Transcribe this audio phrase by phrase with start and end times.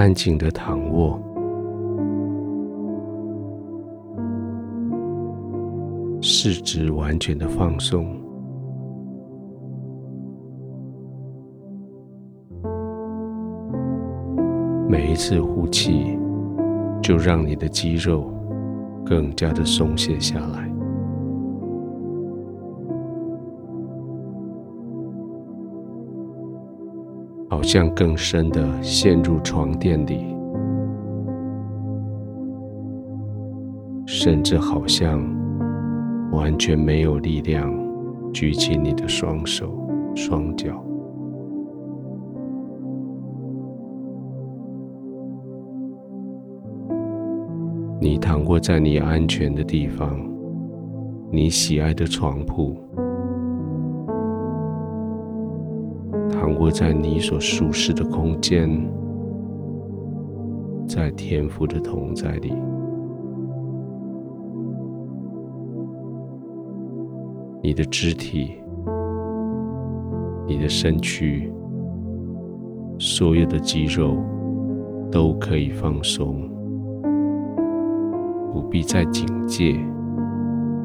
[0.00, 1.20] 安静的躺卧，
[6.22, 8.06] 四肢完全的放松。
[14.88, 16.18] 每一次呼气，
[17.02, 18.32] 就让你的肌肉
[19.04, 20.69] 更加的松懈下来。
[27.50, 30.24] 好像更深的陷入床垫里，
[34.06, 35.20] 甚至好像
[36.30, 37.68] 完全没有力量
[38.32, 39.68] 举起你的双手、
[40.14, 40.80] 双脚。
[48.00, 50.18] 你躺卧在你安全的地方，
[51.32, 52.76] 你喜爱的床铺。
[56.40, 58.66] 躺卧在你所舒适的空间，
[60.88, 62.54] 在天父的同在里，
[67.62, 68.54] 你的肢体、
[70.46, 71.52] 你的身躯，
[72.98, 74.16] 所有的肌肉
[75.12, 76.50] 都可以放松，
[78.50, 79.78] 不必再警戒，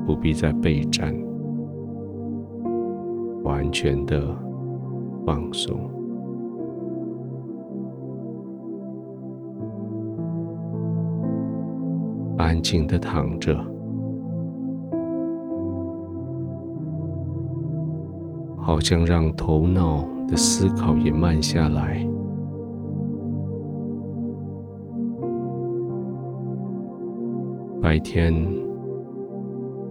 [0.05, 1.15] 不必再备战，
[3.43, 4.44] 完全的。
[5.25, 5.75] 放松，
[12.37, 13.57] 安静的躺着，
[18.55, 22.07] 好像让头脑的思考也慢下来。
[27.81, 28.33] 白天，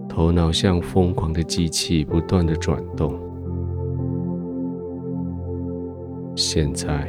[0.07, 3.13] 头脑像疯狂的机器，不断的转动。
[6.35, 7.07] 现在，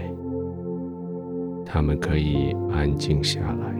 [1.64, 3.74] 他们可以安静下来。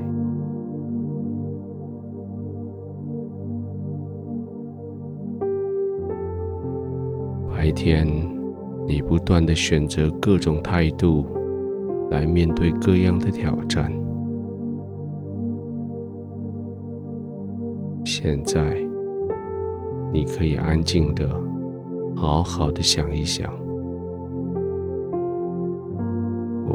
[7.49, 8.07] 白天，
[8.87, 11.25] 你不断的选择各种态度
[12.11, 13.93] 来面对各样的挑战。
[18.05, 18.77] 现在，
[20.13, 21.29] 你可以安静的、
[22.17, 23.66] 好好的想一想。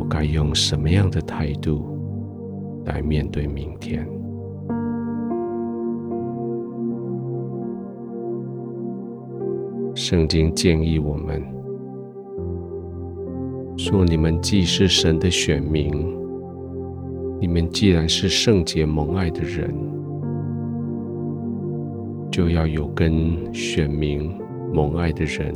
[0.02, 1.96] 我该用什么样的态度
[2.86, 4.04] 来面对明天？
[9.94, 11.40] 圣经建议我们
[13.78, 15.94] 说：“你们既是神的选民，
[17.40, 19.72] 你们既然是圣洁蒙爱的人，
[22.32, 24.34] 就要有跟选民
[24.74, 25.54] 蒙爱的人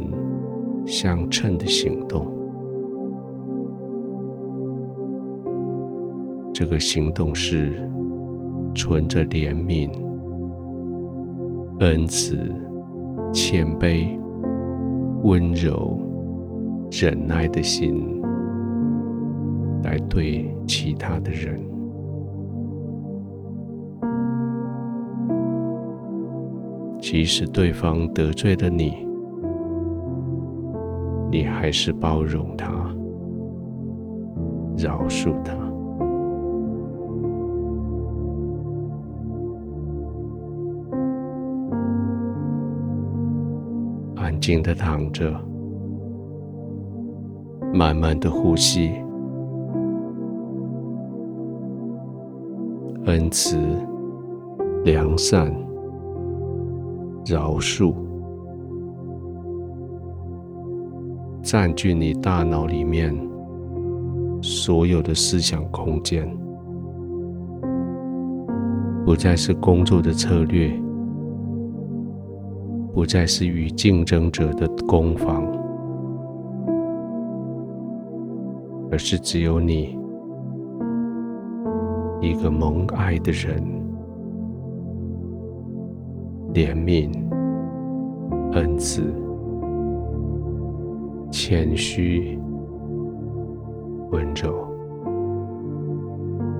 [0.85, 2.31] 相称的行动。”
[6.57, 7.85] 这个行动是
[8.73, 9.91] 存着怜悯、
[11.81, 12.37] 恩慈、
[13.33, 14.17] 谦卑、
[15.23, 15.99] 温柔、
[16.89, 18.21] 忍耐的心
[19.83, 21.59] 来对其他的人，
[27.01, 29.05] 即使对方得罪了你，
[31.29, 32.71] 你还是包容他，
[34.77, 35.64] 饶恕他。
[44.45, 45.33] 静的躺着，
[47.73, 48.91] 慢慢的呼吸，
[53.05, 53.57] 恩慈、
[54.83, 55.51] 良善、
[57.25, 57.91] 饶恕，
[61.41, 63.11] 占据你大脑里面
[64.43, 66.31] 所有的思想空间，
[69.03, 70.84] 不再是工作的策略。
[72.95, 75.45] 不再是与竞争者的攻防，
[78.89, 79.99] 而是只有你
[82.21, 83.61] 一个蒙爱的人，
[86.53, 87.11] 怜悯、
[88.53, 89.03] 恩慈、
[91.29, 92.39] 谦虚、
[94.09, 94.65] 温柔、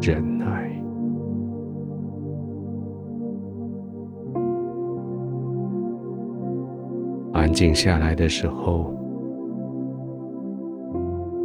[0.02, 0.75] 忍耐。
[7.36, 8.94] 安静下来的时候，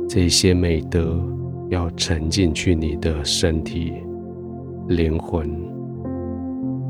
[0.08, 1.20] 这些美德
[1.68, 3.94] 要沉进去你的身体、
[4.86, 5.50] 灵魂，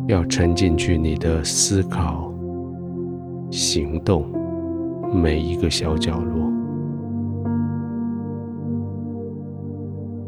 [0.06, 2.30] 要沉进去你的思考、
[3.50, 4.26] 行动，
[5.14, 6.46] 每一个小角落。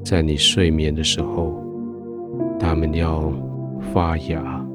[0.02, 1.62] 在你睡眠的时候，
[2.58, 3.30] 它们要
[3.92, 4.66] 发芽，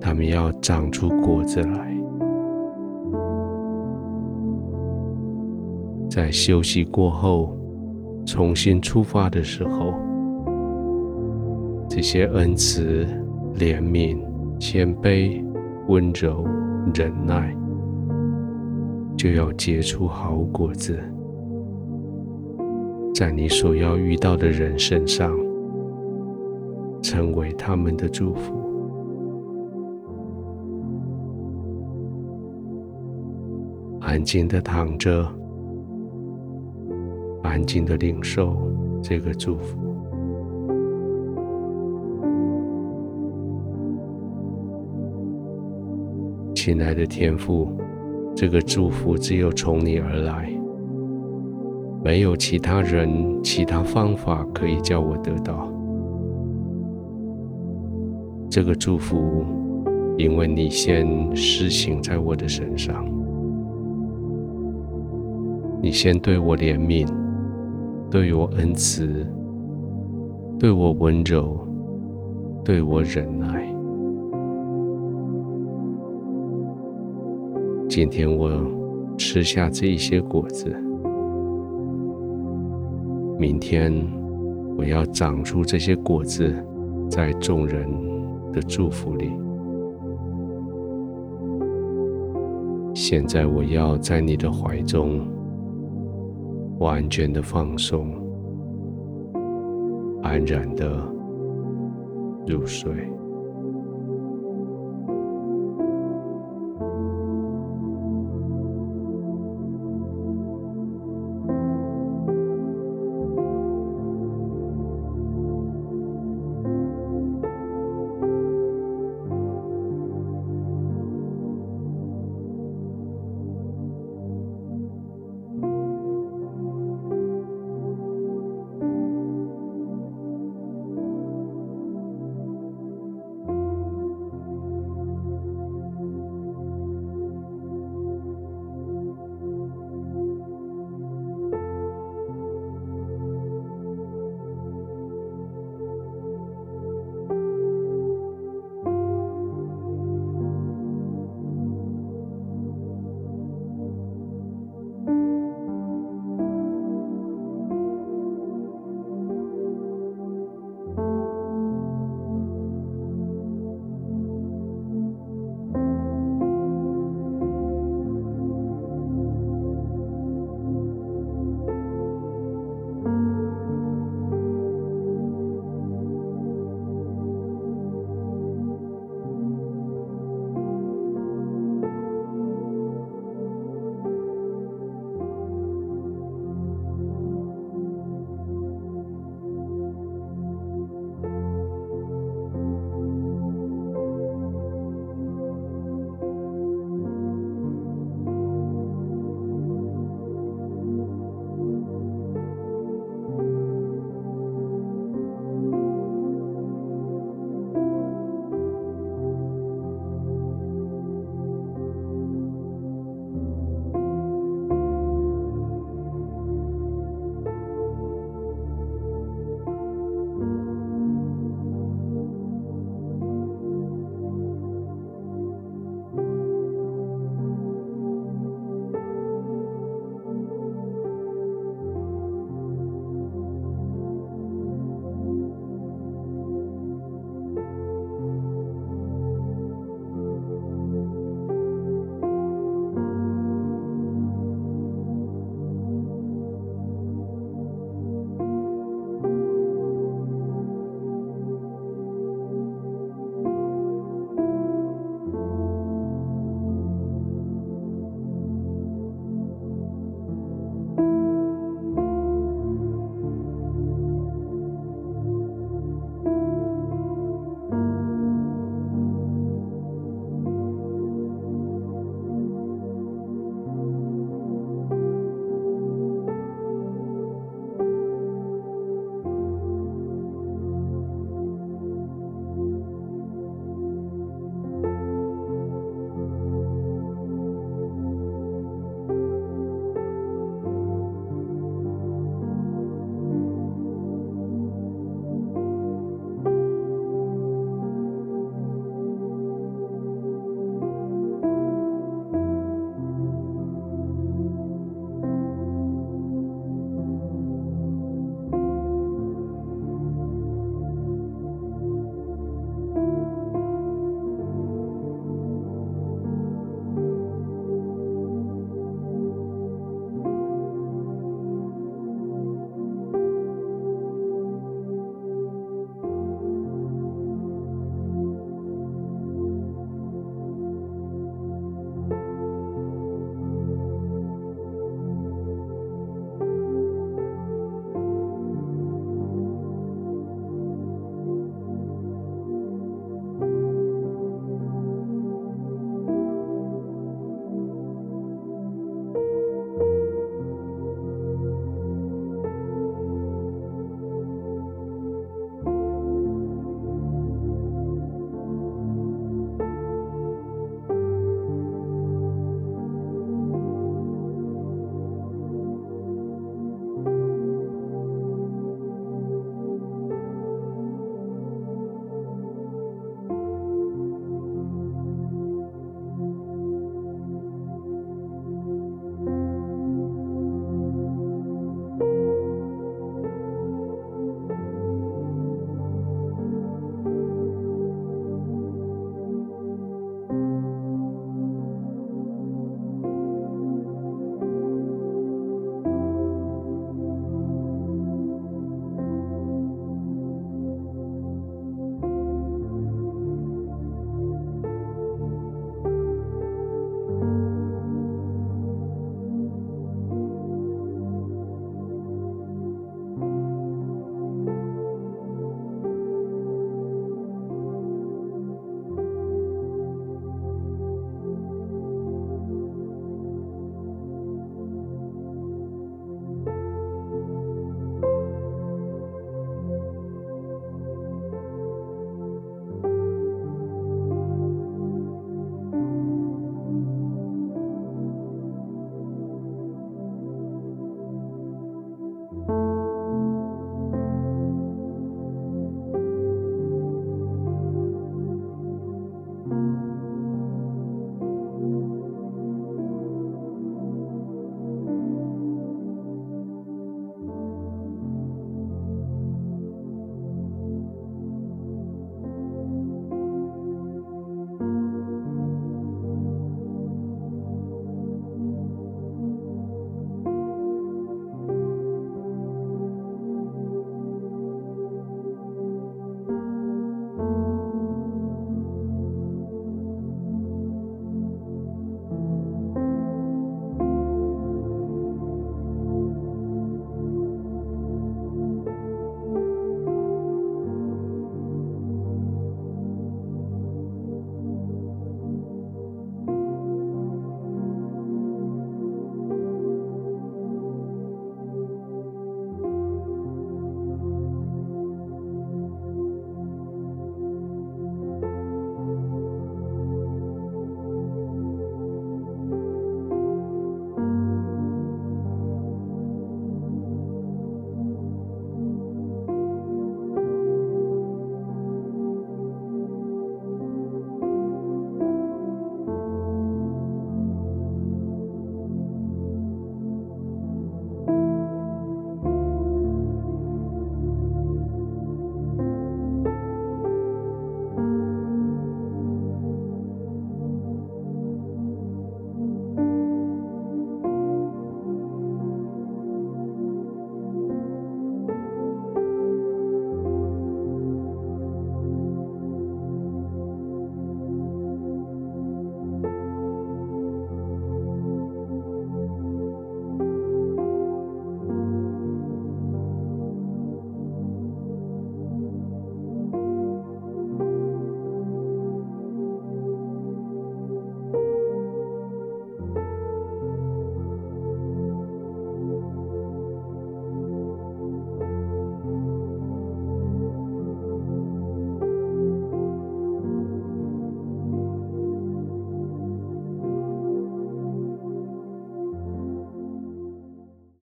[0.00, 1.88] 它们要长出果子来。
[6.10, 7.56] 在休息过后，
[8.26, 9.94] 重新出发的时候，
[11.88, 13.06] 这些恩慈、
[13.54, 14.18] 怜悯、
[14.58, 15.40] 谦卑、
[15.86, 16.44] 温柔、
[16.92, 17.56] 忍耐，
[19.16, 20.98] 就要结出好果子，
[23.14, 25.32] 在你所要遇到的人身上，
[27.00, 28.58] 成为他们的祝福。
[34.00, 35.24] 安静的躺着，
[37.42, 38.56] 安静的领受
[39.02, 39.78] 这个祝福。
[46.54, 47.72] 亲爱的天父，
[48.34, 50.52] 这个祝福只有从你而来，
[52.04, 55.72] 没有其他人、其他方法可以叫我得到
[58.50, 59.42] 这个祝福，
[60.18, 63.06] 因为你先施行在我的身上，
[65.80, 67.08] 你先对我怜悯，
[68.10, 69.24] 对我恩慈，
[70.58, 71.56] 对我温柔，
[72.64, 73.64] 对我忍耐。
[77.88, 78.50] 今天我
[79.16, 80.76] 吃下这一些果子，
[83.38, 83.94] 明天
[84.76, 86.52] 我要长出这些果子，
[87.08, 87.88] 在众人
[88.52, 89.30] 的祝福里。
[92.92, 95.20] 现在我要在你的怀中
[96.80, 98.10] 完全的放松，
[100.22, 100.90] 安然的
[102.46, 102.90] 入睡。